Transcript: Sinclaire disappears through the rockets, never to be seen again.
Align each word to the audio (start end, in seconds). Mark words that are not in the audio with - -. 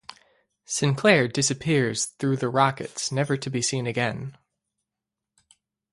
Sinclaire 0.65 1.27
disappears 1.27 2.05
through 2.17 2.37
the 2.37 2.49
rockets, 2.49 3.11
never 3.11 3.37
to 3.37 3.51
be 3.51 3.61
seen 3.61 3.85
again. 3.85 4.35